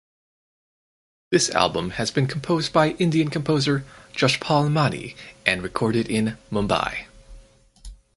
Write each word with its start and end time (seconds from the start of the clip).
This 1.29 1.51
album 1.51 1.91
has 1.91 2.09
been 2.09 2.25
composed 2.25 2.73
by 2.73 2.93
Indian 2.93 3.27
composer 3.29 3.85
Joshpal 4.13 4.71
Mani 4.71 5.15
and 5.45 5.61
recorded 5.61 6.09
in 6.09 6.39
Mumbai. 6.51 7.05